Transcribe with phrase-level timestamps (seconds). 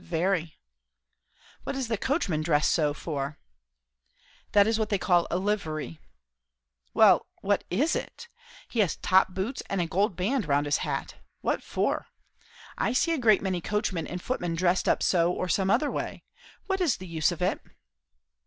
[0.03, 0.57] "Very."
[1.63, 3.37] "What is the coachman dressed so for?"
[4.53, 5.99] "That is what they call a livery."
[6.95, 8.27] "Well, what is it?
[8.67, 11.17] He has top boots and a gold band round his hat.
[11.41, 12.07] What for?
[12.79, 16.23] I see a great many coachmen and footmen dressed up so or some other way.
[16.65, 17.61] What is the use of it?"